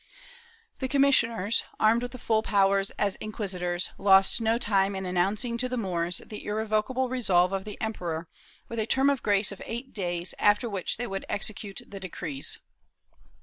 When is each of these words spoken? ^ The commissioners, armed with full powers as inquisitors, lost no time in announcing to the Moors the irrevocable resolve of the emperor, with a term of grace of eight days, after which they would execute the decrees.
^ 0.75 0.79
The 0.79 0.87
commissioners, 0.87 1.63
armed 1.79 2.01
with 2.01 2.19
full 2.19 2.41
powers 2.41 2.89
as 2.97 3.17
inquisitors, 3.17 3.91
lost 3.99 4.41
no 4.41 4.57
time 4.57 4.95
in 4.95 5.05
announcing 5.05 5.59
to 5.59 5.69
the 5.69 5.77
Moors 5.77 6.21
the 6.25 6.43
irrevocable 6.43 7.07
resolve 7.07 7.53
of 7.53 7.65
the 7.65 7.79
emperor, 7.79 8.27
with 8.67 8.79
a 8.79 8.87
term 8.87 9.11
of 9.11 9.21
grace 9.21 9.51
of 9.51 9.61
eight 9.63 9.93
days, 9.93 10.33
after 10.39 10.67
which 10.67 10.97
they 10.97 11.05
would 11.05 11.27
execute 11.29 11.83
the 11.87 11.99
decrees. 11.99 12.57